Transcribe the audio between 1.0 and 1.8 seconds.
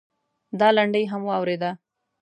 هم واورېده.